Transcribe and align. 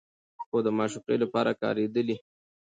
خو 0.45 0.57
د 0.65 0.67
معشوقې 0.77 1.15
لپاره 1.23 1.51
کارېدلي 1.61 2.15